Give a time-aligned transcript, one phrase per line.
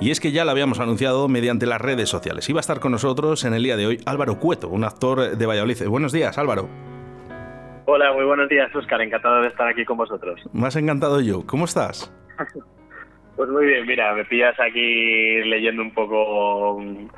[0.00, 2.48] Y es que ya lo habíamos anunciado mediante las redes sociales.
[2.48, 5.46] Iba a estar con nosotros en el día de hoy Álvaro Cueto, un actor de
[5.46, 5.86] Valladolid.
[5.88, 6.70] Buenos días, Álvaro.
[7.84, 9.02] Hola, muy buenos días, Óscar.
[9.02, 10.40] Encantado de estar aquí con vosotros.
[10.54, 11.46] Más encantado yo.
[11.46, 12.12] ¿Cómo estás?
[13.36, 17.08] Pues muy bien, mira, me pillas aquí leyendo un poco un,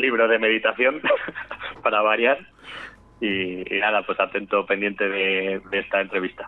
[0.00, 1.00] libro de meditación
[1.84, 2.36] para variar.
[3.20, 6.46] Y, nada, pues atento, pendiente de, esta entrevista.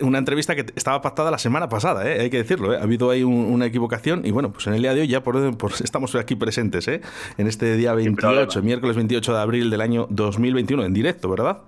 [0.00, 2.20] Una entrevista que estaba pactada la semana pasada, ¿eh?
[2.20, 2.72] hay que decirlo.
[2.72, 2.78] ¿eh?
[2.78, 5.36] Ha habido ahí una equivocación y bueno, pues en el día de hoy ya por,
[5.84, 7.02] estamos aquí presentes, ¿eh?
[7.36, 11.58] en este día 28, miércoles 28 de abril del año 2021, en directo, ¿verdad?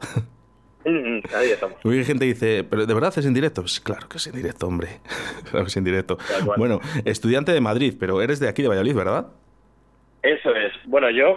[1.37, 1.77] Ahí estamos.
[1.85, 3.61] Hay gente dice, ¿pero de verdad es en directo?
[3.61, 4.89] Pues claro que es en directo, hombre.
[5.51, 6.17] claro que es en directo.
[6.57, 9.27] Bueno, estudiante de Madrid, pero eres de aquí, de Valladolid, ¿verdad?
[10.23, 10.73] Eso es.
[10.87, 11.37] Bueno, yo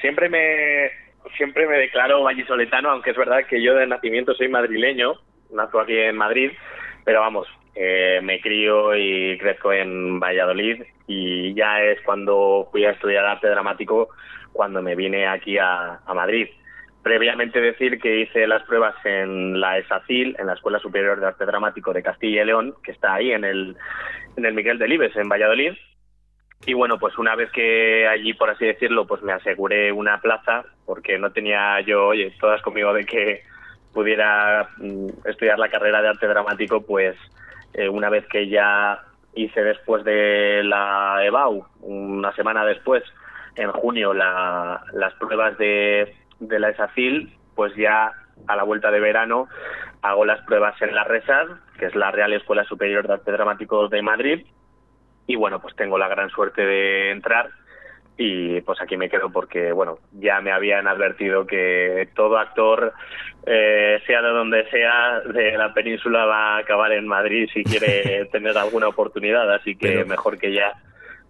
[0.00, 1.05] siempre me
[1.36, 5.14] siempre me declaro vallisoletano, aunque es verdad que yo de nacimiento soy madrileño,
[5.50, 6.52] nací aquí en Madrid,
[7.04, 12.90] pero vamos, eh, me crío y crezco en Valladolid y ya es cuando fui a
[12.90, 14.08] estudiar arte dramático
[14.52, 16.48] cuando me vine aquí a Madrid.
[17.06, 21.46] Previamente decir que hice las pruebas en la ESACIL, en la Escuela Superior de Arte
[21.46, 23.76] Dramático de Castilla y León, que está ahí en el,
[24.36, 25.74] en el Miguel Delibes, en Valladolid.
[26.64, 30.64] Y bueno, pues una vez que allí, por así decirlo, pues me aseguré una plaza,
[30.84, 33.42] porque no tenía yo, oye, todas conmigo de que
[33.92, 37.16] pudiera mm, estudiar la carrera de arte dramático, pues
[37.74, 39.00] eh, una vez que ya
[39.34, 43.04] hice después de la EBAU, una semana después,
[43.54, 48.12] en junio, las pruebas de de la ESACIL, pues ya
[48.46, 49.48] a la vuelta de verano
[50.02, 53.88] hago las pruebas en la RESAD, que es la Real Escuela Superior de Arte Dramático
[53.88, 54.46] de Madrid,
[55.26, 57.50] y bueno, pues tengo la gran suerte de entrar
[58.18, 62.94] y pues aquí me quedo porque, bueno, ya me habían advertido que todo actor,
[63.44, 68.24] eh, sea de donde sea, de la península va a acabar en Madrid si quiere
[68.32, 70.72] tener alguna oportunidad, así que mejor que ya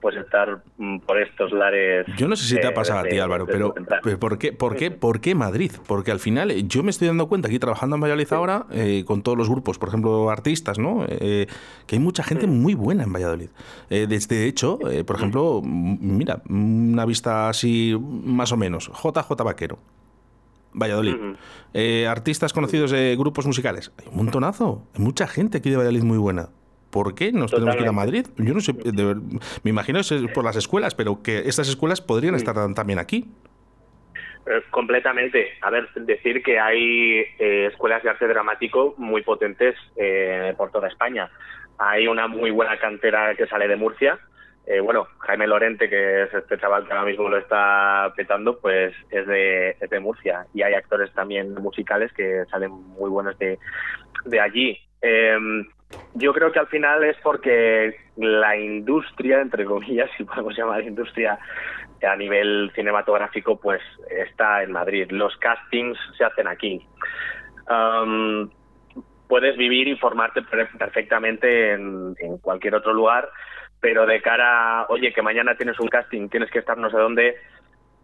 [0.00, 2.06] pues estar mm, por estos lares.
[2.16, 3.75] Yo no sé si te ha pasado a ti, Álvaro, pero,
[4.19, 5.73] ¿por, qué, por, qué, ¿por qué Madrid?
[5.86, 9.05] Porque al final eh, yo me estoy dando cuenta aquí trabajando en Valladolid ahora, eh,
[9.06, 11.05] con todos los grupos, por ejemplo, artistas, ¿no?
[11.08, 11.46] Eh,
[11.86, 13.51] que hay mucha gente muy buena en Valladolid.
[13.89, 19.79] desde hecho, por ejemplo, mira, una vista así más o menos, JJ Vaquero.
[20.73, 21.17] Valladolid.
[22.06, 23.92] artistas conocidos de grupos musicales.
[23.98, 24.83] Hay un montonazo.
[24.95, 26.51] Hay mucha gente aquí de Valladolid muy buena.
[26.96, 28.24] ¿Por qué nos tenemos que ir a Madrid?
[28.39, 32.55] Yo no sé, me imagino es por las escuelas, pero que estas escuelas podrían estar
[32.73, 33.29] también aquí.
[34.46, 35.58] Eh, completamente.
[35.61, 40.89] A ver, decir que hay eh, escuelas de arte dramático muy potentes eh, por toda
[40.89, 41.29] España.
[41.77, 44.18] Hay una muy buena cantera que sale de Murcia.
[44.83, 49.27] bueno, Jaime Lorente, que es este chaval que ahora mismo lo está petando, pues es
[49.27, 50.46] de, es de Murcia.
[50.55, 53.58] Y hay actores también musicales que salen muy buenos de,
[54.24, 54.79] de allí.
[55.02, 55.67] Em,
[56.14, 61.39] yo creo que al final es porque la industria, entre comillas, si podemos llamar industria
[62.02, 63.80] a nivel cinematográfico, pues
[64.11, 65.07] está en Madrid.
[65.11, 66.86] Los castings se hacen aquí.
[67.69, 68.51] Um,
[69.29, 73.29] puedes vivir y formarte perfectamente en, cualquier otro lugar,
[73.80, 76.97] pero de cara a, oye, que mañana tienes un casting, tienes que estar no sé
[76.97, 77.36] dónde,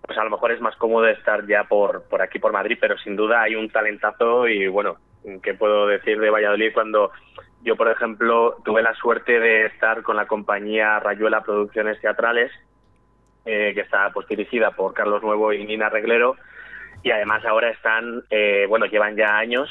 [0.00, 2.98] pues a lo mejor es más cómodo estar ya por, por aquí, por Madrid, pero
[2.98, 4.96] sin duda hay un talentazo y bueno,
[5.42, 7.12] ¿qué puedo decir de Valladolid cuando
[7.62, 12.50] yo, por ejemplo, tuve la suerte de estar con la compañía Rayuela Producciones Teatrales,
[13.44, 16.36] eh, que está pues dirigida por Carlos Nuevo y Nina Reglero,
[17.02, 19.68] y además ahora están, eh, bueno, llevan ya años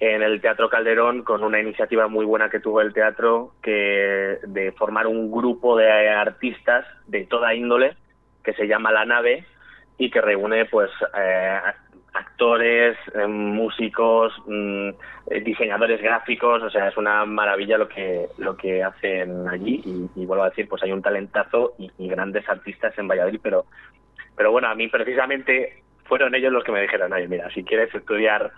[0.00, 4.72] en el Teatro Calderón con una iniciativa muy buena que tuvo el teatro que de
[4.72, 7.96] formar un grupo de artistas de toda índole
[8.44, 9.44] que se llama La Nave
[9.98, 11.58] y que reúne pues eh,
[12.14, 14.88] actores, eh, músicos, mm,
[15.30, 20.24] eh, diseñadores gráficos, o sea, es una maravilla lo que lo que hacen allí y,
[20.24, 23.66] vuelvo a decir, pues hay un talentazo y, grandes artistas en Valladolid, pero
[24.36, 27.92] pero bueno, a mí precisamente fueron ellos los que me dijeron, ay, mira, si quieres
[27.94, 28.52] estudiar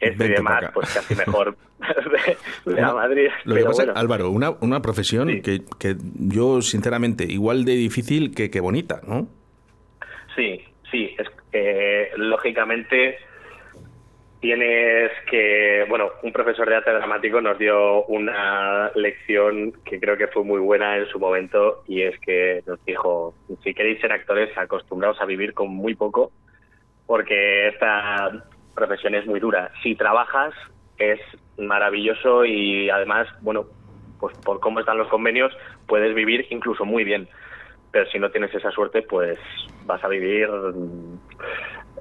[0.00, 1.56] esto y demás, pues casi mejor
[2.66, 3.28] de, a Madrid.
[3.44, 8.50] Lo que pasa, Álvaro, una, una profesión que, que yo, sinceramente, igual de difícil que,
[8.50, 9.28] que bonita, ¿no?
[10.34, 10.60] Sí,
[10.92, 13.18] sí, es, lógicamente
[14.40, 20.26] tienes que, bueno, un profesor de arte dramático nos dio una lección que creo que
[20.26, 24.50] fue muy buena en su momento y es que nos dijo, si queréis ser actores,
[24.58, 26.32] acostumbrados a vivir con muy poco,
[27.06, 28.44] porque esta
[28.74, 29.70] profesión es muy dura.
[29.82, 30.52] Si trabajas
[30.98, 31.20] es
[31.56, 33.66] maravilloso y además, bueno,
[34.18, 35.56] pues por cómo están los convenios,
[35.86, 37.28] puedes vivir incluso muy bien
[37.92, 39.38] pero si no tienes esa suerte, pues
[39.84, 40.48] vas a vivir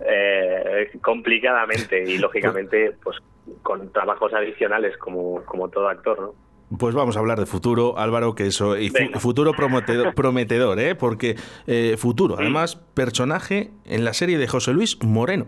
[0.07, 3.17] eh, complicadamente y lógicamente pues
[3.61, 6.51] con trabajos adicionales como, como todo actor, ¿no?
[6.79, 8.89] Pues vamos a hablar de futuro, Álvaro, que eso, y
[9.19, 10.95] futuro prometedor, prometedor, ¿eh?
[10.95, 11.35] Porque
[11.67, 15.47] eh, futuro, además, personaje en la serie de José Luis Moreno.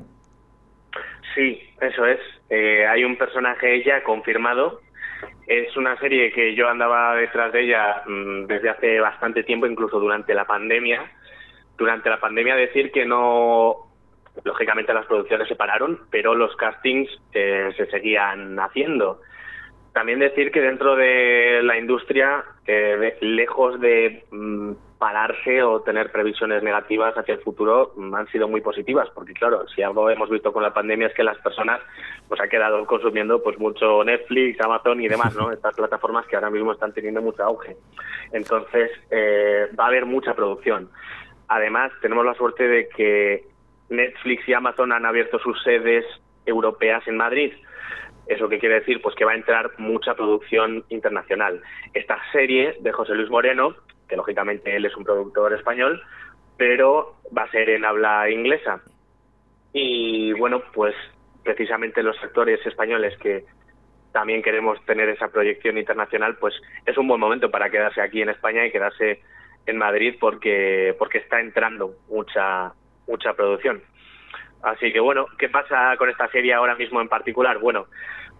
[1.33, 2.19] Sí, eso es.
[2.49, 4.81] Eh, hay un personaje ya confirmado.
[5.47, 9.99] Es una serie que yo andaba detrás de ella mm, desde hace bastante tiempo, incluso
[9.99, 11.11] durante la pandemia.
[11.77, 13.75] Durante la pandemia decir que no,
[14.43, 19.21] lógicamente las producciones se pararon, pero los castings eh, se seguían haciendo.
[19.93, 24.71] También decir que dentro de la industria, eh, lejos de mm,
[25.03, 29.81] pararse o tener previsiones negativas hacia el futuro, han sido muy positivas, porque claro, si
[29.81, 31.81] algo hemos visto con la pandemia es que las personas
[32.29, 35.51] pues han quedado consumiendo pues mucho Netflix, Amazon y demás, ¿no?
[35.51, 37.75] Estas plataformas que ahora mismo están teniendo mucho auge.
[38.31, 40.89] Entonces, eh, va a haber mucha producción.
[41.49, 43.43] Además, tenemos la suerte de que
[43.89, 46.05] Netflix y Amazon han abierto sus sedes
[46.45, 47.51] europeas en Madrid.
[48.25, 49.01] ¿Eso qué quiere decir?
[49.01, 51.61] Pues que va a entrar mucha producción internacional.
[51.93, 53.75] Esta serie de José Luis Moreno,
[54.07, 56.01] que lógicamente él es un productor español,
[56.57, 58.81] pero va a ser en habla inglesa.
[59.73, 60.95] Y bueno, pues
[61.43, 63.45] precisamente los sectores españoles que
[64.11, 66.53] también queremos tener esa proyección internacional, pues
[66.85, 69.21] es un buen momento para quedarse aquí en España y quedarse
[69.65, 72.73] en Madrid porque porque está entrando mucha
[73.07, 73.81] mucha producción.
[74.61, 77.57] Así que bueno, ¿qué pasa con esta serie ahora mismo en particular?
[77.59, 77.87] Bueno,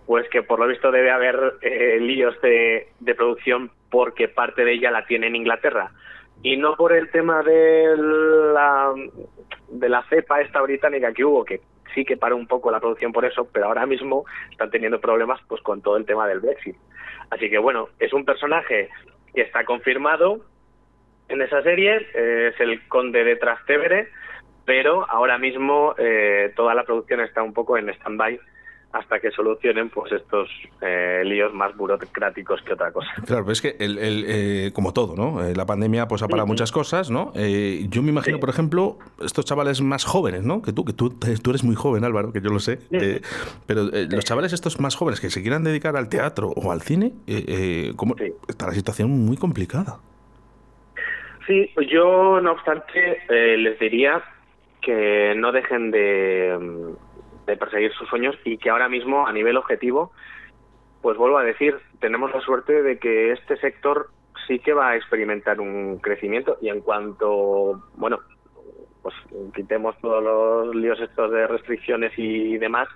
[0.06, 4.92] pues que por lo visto debe haber eh, líos de, producción porque parte de ella
[4.92, 5.92] la tiene en Inglaterra.
[6.42, 8.94] Y no por el tema de la,
[9.70, 11.62] de la cepa esta británica que hubo, que
[11.94, 15.40] sí que paró un poco la producción por eso, pero ahora mismo están teniendo problemas
[15.48, 16.76] pues con todo el tema del Brexit.
[17.30, 18.90] Así que bueno, es un personaje
[19.34, 20.42] que está confirmado
[21.30, 24.10] en esa serie, eh, es el conde de Trastevere,
[24.66, 28.40] pero ahora mismo eh, toda la producción está un poco en stand-by
[28.94, 30.48] hasta que solucionen pues estos
[30.80, 33.10] eh, líos más burocráticos que otra cosa.
[33.26, 35.42] Claro, es que el, eh, como todo, ¿no?
[35.42, 37.34] la pandemia pues ha parado muchas cosas, ¿no?
[37.34, 40.62] yo me imagino, por ejemplo, estos chavales más jóvenes, ¿no?
[40.62, 42.80] Que tú, que tú, tú eres muy joven, Álvaro, que yo lo sé.
[43.66, 47.14] pero los chavales estos más jóvenes que se quieran dedicar al teatro o al cine,
[47.96, 48.16] ¿cómo?
[48.48, 49.98] está la situación muy complicada.
[51.48, 53.24] Sí, yo no obstante
[53.58, 54.24] les diría
[54.82, 56.96] que no dejen de,
[57.46, 60.12] perseguir sus sueños y que ahora mismo a nivel objetivo,
[61.02, 64.10] pues vuelvo a decir, tenemos la suerte de que este sector
[64.48, 68.20] sí que va a experimentar un crecimiento y en cuanto, bueno,
[69.02, 69.14] pues
[69.54, 72.88] quitemos todos los líos estos de restricciones y demás,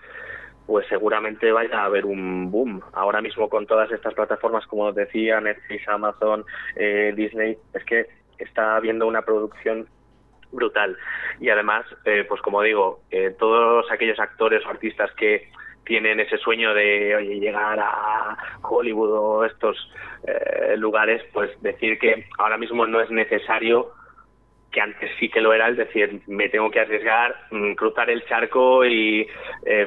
[0.66, 2.82] pues seguramente vaya a haber un boom.
[2.94, 6.46] Ahora mismo con todas estas plataformas, como decía, Netflix, Amazon,
[6.76, 8.08] eh, Disney, es que
[8.38, 9.88] está habiendo una producción
[10.58, 10.98] brutal.
[11.40, 15.50] Y además, eh, pues como digo, eh, todos aquellos actores o artistas que
[15.86, 19.78] tienen ese sueño de oye, llegar a Hollywood o estos
[20.28, 23.92] eh, lugares, pues decir que ahora mismo no es necesario
[24.78, 28.24] que antes sí que lo era, es decir, me tengo que arriesgar, mm, cruzar el
[28.26, 29.28] charco y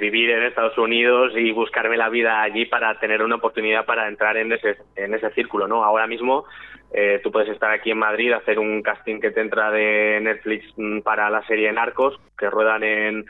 [0.00, 4.36] vivir en Estados Unidos y buscarme la vida allí para tener una oportunidad para entrar
[4.36, 5.84] en ese, en ese círculo, ¿no?
[5.84, 6.44] Ahora mismo
[6.92, 10.66] eh, tú puedes estar aquí en Madrid, hacer un casting que te entra de Netflix
[10.76, 13.24] mm, para la serie Narcos, que ruedan en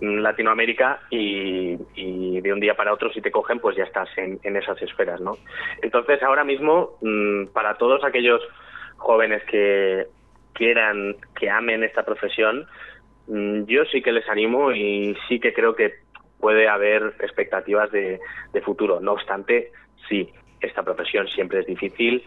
[0.00, 1.76] Latinoamérica y,
[2.40, 5.36] de un día para otro si te cogen pues ya estás en, esas esferas, ¿no?
[5.82, 8.40] Entonces ahora mismo mm, para todos aquellos
[8.96, 10.06] jóvenes que
[10.52, 12.66] quieran, que amen esta profesión,
[13.26, 15.94] mm, yo sí que les animo y sí que creo que
[16.38, 18.18] puede haber expectativas de
[18.64, 19.00] futuro.
[19.00, 19.72] No obstante,
[20.08, 22.24] sí, esta profesión siempre es difícil,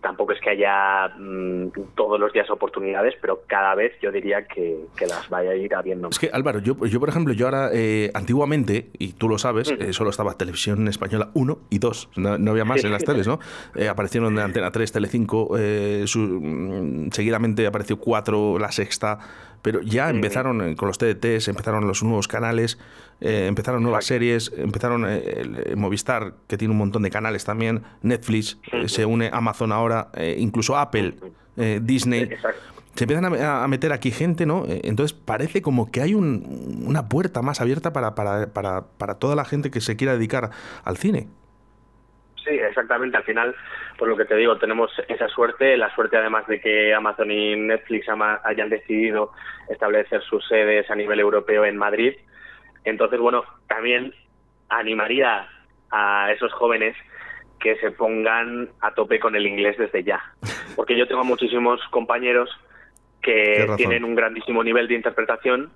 [0.00, 4.86] tampoco es que haya mm, todos los días oportunidades, pero cada vez yo diría que,
[5.00, 6.08] las vaya a ir habiendo.
[6.08, 9.70] Es que Álvaro, yo, yo por ejemplo, yo ahora, eh, antiguamente, y tú lo sabes,
[9.70, 13.38] eh, solo estaba Televisión Española 1 y 2, no, había más en las teles, ¿no?
[13.74, 19.18] Eh, aparecieron de Antena 3, Telecinco, mm, seguidamente apareció 4, La Sexta,
[19.62, 22.78] pero ya empezaron con los TDTs, empezaron los nuevos canales,
[23.20, 25.06] empezaron nuevas series, empezaron
[25.76, 31.14] Movistar, que tiene un montón de canales también, Netflix, se une Amazon ahora, incluso Apple,
[31.80, 32.30] Disney
[32.98, 34.64] se empiezan a, meter aquí gente, ¿no?
[34.66, 39.36] Eh, entonces parece como que hay una puerta más abierta para, para, para, para, toda
[39.36, 40.50] la gente que se quiera dedicar
[40.82, 41.28] al cine.
[42.44, 43.16] Sí, exactamente.
[43.16, 43.54] Al final,
[43.98, 47.56] por lo que te digo, tenemos esa suerte, la suerte además de que Amazon y
[47.56, 48.06] Netflix
[48.44, 49.32] hayan decidido
[49.68, 52.14] establecer sus sedes a nivel europeo en Madrid.
[52.84, 54.14] Entonces, bueno, también
[54.68, 55.48] animaría
[55.90, 56.96] a esos jóvenes
[57.58, 60.22] que se pongan a tope con el inglés desde ya.
[60.76, 62.48] Porque yo tengo muchísimos compañeros
[63.20, 65.72] que tienen un grandísimo nivel de interpretación,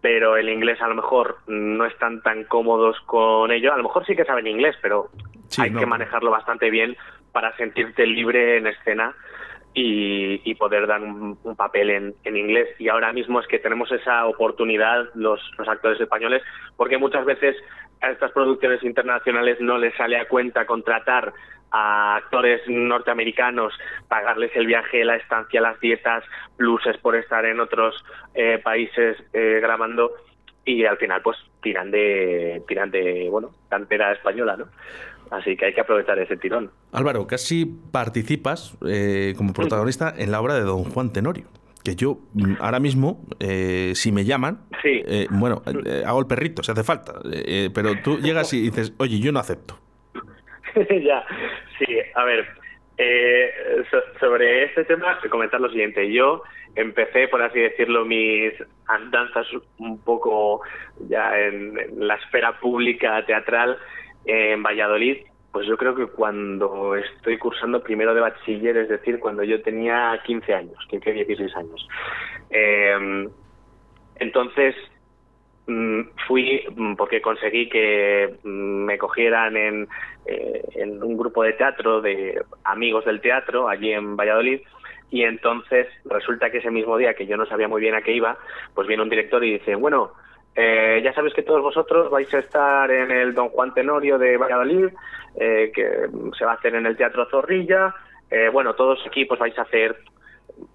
[0.00, 3.72] pero el inglés a lo mejor no están tan cómodos con ello.
[3.72, 5.10] A lo mejor sí que saben inglés, pero
[5.58, 6.96] hay que manejarlo bastante bien
[7.32, 9.14] para sentirte libre en escena
[9.72, 12.68] y, poder dar un, papel en, inglés.
[12.78, 16.42] Y ahora mismo es que tenemos esa oportunidad los, los actores españoles,
[16.76, 17.56] porque muchas veces
[18.00, 21.32] a estas producciones internacionales no les sale a cuenta contratar
[21.70, 23.72] a actores norteamericanos,
[24.08, 26.24] pagarles el viaje, la estancia, las dietas,
[26.56, 30.10] pluses por estar en otros eh, países eh, grabando
[30.64, 34.66] y al final pues tiran de tiran de bueno cantera española, ¿no?
[35.30, 36.70] Así que hay que aprovechar ese tirón.
[36.92, 41.44] Álvaro, casi participas eh, como protagonista en la obra de Don Juan Tenorio.
[41.84, 45.62] Que yo mm, ahora mismo, eh, si me llaman, eh, bueno,
[46.04, 47.14] hago el perrito si hace falta.
[47.72, 49.78] pero tú llegas y dices, oye, yo no acepto.
[50.74, 51.24] ya,
[51.78, 52.46] sí, a ver,
[54.18, 56.12] sobre este tema, comentar lo siguiente.
[56.12, 56.42] Yo
[56.74, 58.52] empecé, por así decirlo, mis
[58.88, 59.46] andanzas
[59.78, 60.62] un poco
[61.08, 63.78] ya en la esfera pública teatral
[64.24, 65.18] en Valladolid,
[65.52, 70.20] pues yo creo que cuando estoy cursando primero de bachiller, es decir, cuando yo tenía
[70.24, 71.88] 15 años, 15, 16 años.
[72.50, 73.28] Em,
[74.16, 74.76] entonces
[75.66, 79.88] mm, fui mm, porque conseguí que mm, me cogieran en,
[80.26, 84.60] eh, en un grupo de teatro de amigos del teatro allí en Valladolid
[85.10, 88.12] y entonces resulta que ese mismo día que yo no sabía muy bien a qué
[88.12, 88.38] iba,
[88.74, 90.12] pues viene un director y dice, bueno,
[90.62, 94.36] eh, ya sabéis que todos vosotros vais a estar en el Don Juan Tenorio de
[94.36, 94.88] Valladolid,
[95.36, 97.94] eh, que se va a hacer en el Teatro Zorrilla.
[98.30, 99.96] Eh, bueno, todos aquí vais a hacer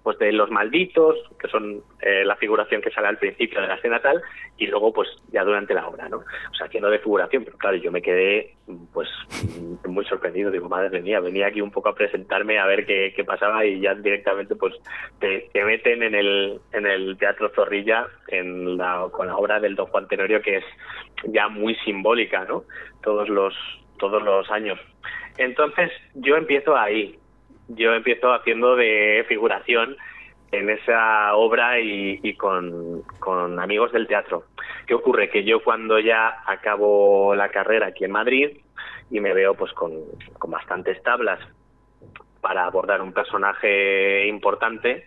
[0.02, 3.74] pues de los malditos, que son eh, la figuración que sale al principio de la
[3.74, 4.22] escena tal,
[4.56, 6.18] y luego pues ya durante la obra, ¿no?
[6.18, 8.54] O sea, haciendo de figuración, pero claro, yo me quedé
[8.92, 9.08] pues
[9.86, 13.24] muy sorprendido, digo, madre mía, venía aquí un poco a presentarme a ver qué, qué
[13.24, 14.74] pasaba y ya directamente pues
[15.18, 19.86] te, meten en el, en el Teatro Zorrilla en la, con la obra del Don
[19.86, 20.64] Juan Tenorio que es
[21.24, 22.64] ya muy simbólica, ¿no?
[23.02, 23.54] Todos los,
[23.98, 24.78] todos los años.
[25.38, 27.18] Entonces yo empiezo ahí,
[27.68, 29.96] yo empiezo haciendo de figuración
[30.52, 33.04] en esa obra y, con,
[33.58, 34.44] amigos del teatro.
[34.86, 35.28] ¿Qué ocurre?
[35.28, 38.58] Que yo cuando ya acabo la carrera aquí en Madrid
[39.10, 39.92] y me veo pues con,
[40.48, 41.40] bastantes tablas
[42.40, 45.06] para abordar un personaje importante,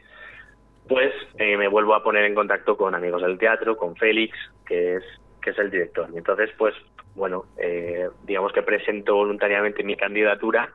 [0.87, 4.95] pues eh, me vuelvo a poner en contacto con amigos del teatro, con Félix, que
[4.95, 5.03] es
[5.41, 6.09] que es el director.
[6.13, 6.75] Entonces, pues,
[7.15, 10.69] bueno, eh, digamos que presento voluntariamente mi candidatura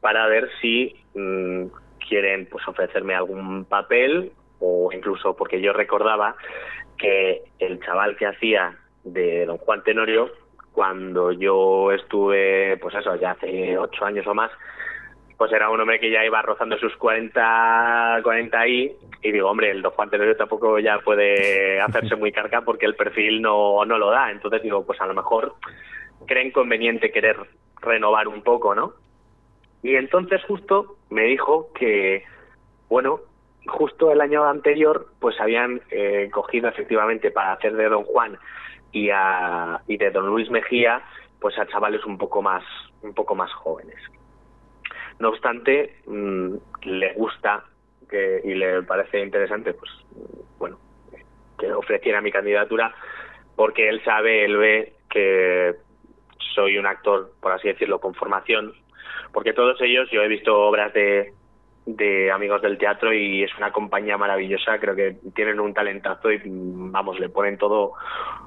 [0.00, 1.66] para ver si mm,
[2.08, 6.36] quieren pues ofrecerme algún papel o incluso porque yo recordaba
[6.96, 10.30] que el chaval que hacía de don Juan Tenorio
[10.72, 14.50] cuando yo estuve pues eso ya hace ocho años o más
[15.36, 19.70] pues era un hombre que ya iba rozando sus 40 40 ahí y digo hombre
[19.70, 23.98] el don Juan Tenorio tampoco ya puede hacerse muy carga porque el perfil no no
[23.98, 25.54] lo da entonces digo pues a lo mejor
[26.26, 27.36] creen conveniente querer
[27.80, 28.94] renovar un poco no
[29.86, 32.24] y entonces justo me dijo que,
[32.88, 33.20] bueno,
[33.68, 38.36] justo el año anterior, pues habían eh, cogido efectivamente para hacer de Don Juan
[38.90, 41.02] y, a, y de Don Luis Mejía,
[41.40, 42.64] pues a chavales un poco más,
[43.02, 43.96] un poco más jóvenes.
[45.20, 47.62] No obstante, mm, le gusta
[48.10, 49.92] que, y le parece interesante, pues,
[50.58, 50.80] bueno,
[51.60, 52.92] que ofreciera mi candidatura,
[53.54, 55.76] porque él sabe, él ve que
[56.56, 58.74] soy un actor, por así decirlo, con formación
[59.36, 61.34] porque todos ellos, yo he visto obras de,
[61.84, 66.40] de amigos del teatro y es una compañía maravillosa, creo que tienen un talentazo y
[66.42, 67.92] vamos, le ponen todo,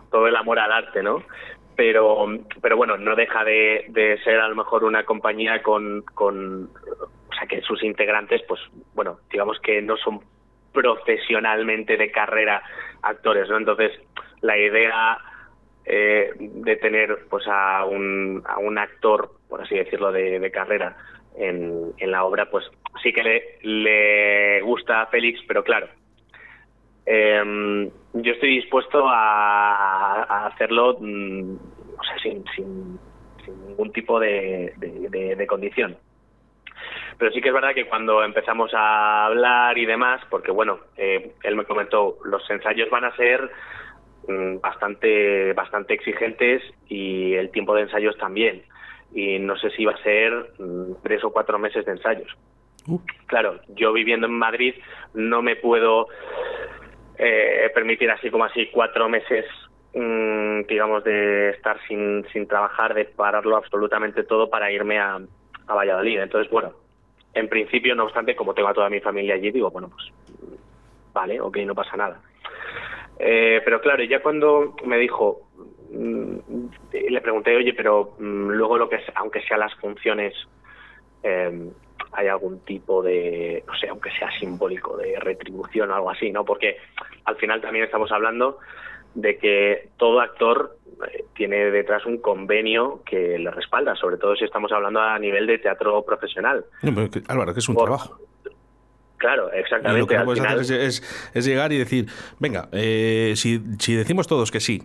[0.09, 1.21] todo el amor al arte, ¿no?
[1.75, 2.25] Pero,
[2.59, 7.33] pero bueno, no deja de, de ser a lo mejor una compañía con, con, o
[7.37, 8.59] sea, que sus integrantes, pues
[8.95, 10.21] bueno, digamos que no son
[10.73, 12.63] profesionalmente de carrera
[13.03, 13.57] actores, ¿no?
[13.57, 13.91] Entonces,
[14.41, 15.19] la idea
[15.85, 20.95] eh, de tener pues a un, a un actor, por así decirlo, de, carrera
[21.37, 22.65] en, la obra, pues
[23.01, 25.87] sí que le, gusta a Félix, pero claro,
[27.05, 31.55] em, yo estoy dispuesto a, hacerlo mm,
[31.97, 32.99] o sea, sin, sin,
[33.67, 35.97] ningún tipo de, de, condición.
[37.17, 41.31] Pero sí que es verdad que cuando empezamos a hablar y demás, porque bueno, eh,
[41.43, 43.49] él me comentó, los ensayos van a ser
[44.29, 48.61] Mm, bastante, bastante exigentes y el tiempo de ensayos también.
[49.13, 52.35] Y no sé si va a ser mm, tres o cuatro meses de ensayos.
[52.87, 52.99] Uh.
[53.25, 54.75] Claro, yo viviendo en Madrid
[55.13, 56.07] no me puedo
[57.17, 59.45] eh, permitir así como así cuatro meses,
[59.93, 65.19] mm, digamos, de estar sin, sin trabajar, de pararlo absolutamente todo para irme a,
[65.67, 66.19] a Valladolid.
[66.19, 66.73] Entonces, bueno,
[67.33, 70.11] en principio, no obstante, como tengo a toda mi familia allí, digo, bueno, pues
[71.13, 72.21] vale, ok, no pasa nada.
[73.19, 75.41] Eh, pero claro, ya cuando me dijo,
[75.91, 80.33] le pregunté, oye, pero mm, luego lo que es, aunque sean las funciones,
[81.23, 81.69] em,
[82.11, 86.45] hay algún tipo de, no sé, aunque sea simbólico, de retribución o algo así, ¿no?
[86.45, 86.77] Porque
[87.25, 88.59] al final también estamos hablando
[89.15, 90.77] de que todo actor
[91.11, 95.47] eh, tiene detrás un convenio que le respalda, sobre todo si estamos hablando a nivel
[95.47, 96.65] de teatro profesional.
[97.27, 98.19] Álvaro, que es un trabajo.
[99.17, 99.99] Claro, exactamente.
[99.99, 102.05] lo que no puedes hacer es, llegar y decir,
[102.39, 104.81] venga, eh, si, si decimos todos que sí,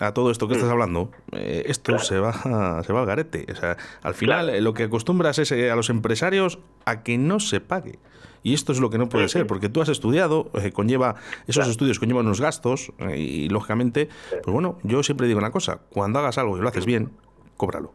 [0.00, 0.72] a todo esto que estás mm.
[0.72, 3.46] hablando, eh, esto se, va, se va al garete.
[3.50, 7.60] O sea, al final lo que acostumbras es a los empresarios a que no se
[7.60, 7.98] pague.
[8.42, 11.14] Y esto es lo que no puede ser, porque tú has estudiado, eh, conlleva,
[11.46, 15.82] esos estudios conllevan unos gastos, eh, y lógicamente, pues bueno, yo siempre digo una cosa,
[15.90, 17.10] cuando hagas algo y lo haces bien,
[17.56, 17.92] cóbralo.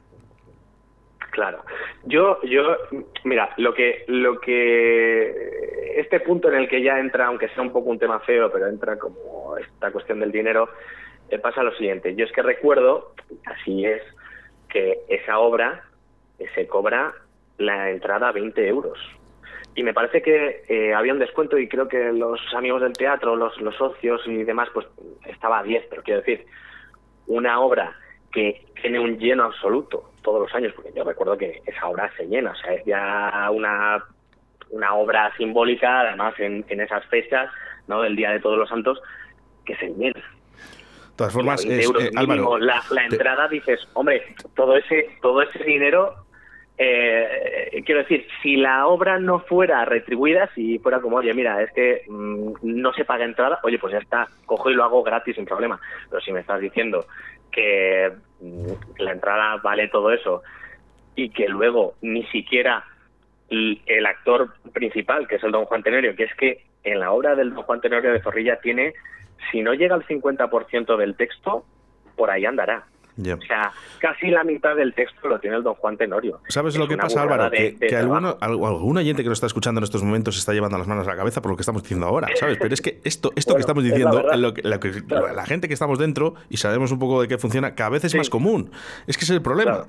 [1.31, 1.63] Claro.
[2.05, 2.63] Yo, yo,
[3.25, 7.71] mira, lo que, lo que, este punto en el que ya entra, aunque sea un
[7.71, 10.71] poco un tema feo, pero entra como esta cuestión del dinero, eh,
[11.41, 12.15] pasa lo siguiente.
[12.15, 13.13] Yo es que recuerdo,
[13.46, 14.01] así es,
[14.69, 15.84] que esa obra
[16.55, 17.13] se cobra
[17.57, 18.98] la entrada a 20 euros
[19.77, 23.36] y me parece que eh, había un descuento y creo que los amigos del teatro,
[23.36, 24.88] los, los socios y demás, pues
[25.27, 26.48] estaba a 10, pero quiero decir,
[27.27, 27.96] una obra
[28.31, 32.25] que tiene un lleno absoluto todos los años, porque yo recuerdo que esa obra se
[32.25, 34.03] llena, o sea, es ya una,
[34.72, 37.51] una obra simbólica, además en, en esas fechas,
[37.86, 38.01] ¿no?
[38.01, 39.00] Del Día de Todos los Santos,
[39.63, 40.24] que se llena.
[41.17, 44.24] Todas formas, es, eh, Álvaro, la, la entrada dices, hombre,
[44.55, 46.27] todo ese todo ese dinero
[46.79, 51.71] eh, quiero decir, si la obra no fuera retribuida, si fuera como, oye, mira, es
[51.71, 55.36] que mm, no se paga entrada, oye, pues ya está, cojo y lo hago gratis
[55.36, 55.79] sin problema.
[56.09, 57.05] Pero si me estás diciendo
[57.51, 60.43] que mm, la entrada vale todo eso
[61.15, 62.86] y que luego ni siquiera
[63.50, 67.36] el actor principal, que es el don Juan Tenorio, que es que en la obra
[67.36, 68.94] del don Juan Tenorio de Zorrilla tiene,
[69.51, 71.65] si no llega al 50% del texto,
[72.15, 72.86] por ahí andará.
[73.19, 76.39] O sea, casi la mitad del texto lo tiene el don Juan Tenorio.
[76.47, 77.50] ¿Sabes lo que pasa, Álvaro?
[77.50, 81.07] que, alguno, algún oyente que nos está escuchando en estos momentos está llevando las manos
[81.07, 82.58] a la cabeza por lo que estamos diciendo ahora, ¿sabes?
[82.60, 86.36] Pero es que esto, esto que estamos diciendo, lo que, la gente que estamos dentro
[86.49, 88.71] y sabemos un poco de qué funciona, cada vez es más común.
[89.08, 89.86] Es que ese es el problema.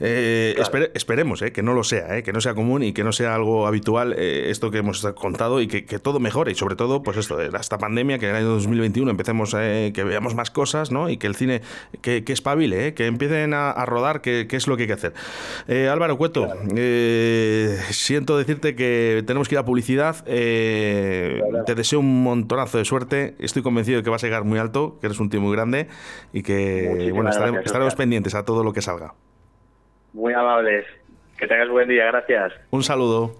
[0.00, 0.56] Eh,
[0.94, 3.34] esperemos eh, que no lo sea, eh, que no sea común y que no sea
[3.34, 6.52] algo habitual esto que hemos contado y que, todo mejore.
[6.52, 10.34] Y sobre todo, pues esto, esta pandemia, que en el año 2021 empecemos, que veamos
[10.34, 11.08] más cosas, ¿no?
[11.08, 11.62] Y que el cine,
[12.02, 12.94] que, que espabile ¿eh?
[12.94, 15.12] que empiecen a, rodar, qué es lo que hay que hacer.
[15.68, 20.24] Eh, Álvaro Cueto, eh, siento decirte que tenemos que ir a publicidad.
[20.24, 23.34] te deseo un montonazo de suerte.
[23.38, 25.88] Estoy convencido de que vas a llegar muy alto, que eres un tío muy grande
[26.32, 29.14] y que bueno estaremos, estaremos pendientes a todo lo que salga.
[30.12, 30.86] Muy amables.
[31.38, 32.54] Que tengas buen día, gracias.
[32.70, 33.36] Un saludo.